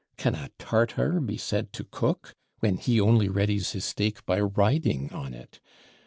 Can 0.17 0.33
a 0.33 0.49
Tartar 0.57 1.19
be 1.21 1.37
said 1.37 1.71
to 1.73 1.83
cook, 1.83 2.33
when 2.59 2.77
he 2.77 2.99
only 2.99 3.29
readies 3.29 3.73
his 3.73 3.85
steak 3.85 4.25
by 4.25 4.39
riding 4.39 5.13
on 5.13 5.35
it? 5.35 5.59